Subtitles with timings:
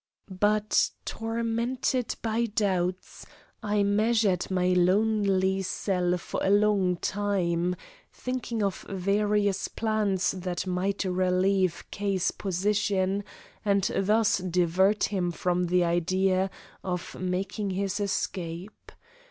[0.39, 3.23] But, tormented by doubts,
[3.61, 7.75] I measured my lonely cell for a long time,
[8.11, 13.23] thinking of various plans that might relieve K.'s position
[13.63, 16.49] and thus divert him from the idea
[16.83, 18.91] of making his escape.